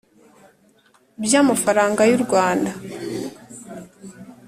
by 1.21 1.33
amafaranga 1.41 2.01
y 2.09 2.13
u 2.17 2.19
Rwanda 2.25 2.71